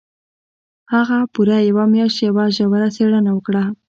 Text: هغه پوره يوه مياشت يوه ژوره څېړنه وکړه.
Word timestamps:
هغه 0.93 1.17
پوره 1.33 1.57
يوه 1.69 1.83
مياشت 1.93 2.17
يوه 2.27 2.45
ژوره 2.55 2.89
څېړنه 2.97 3.31
وکړه. 3.33 3.63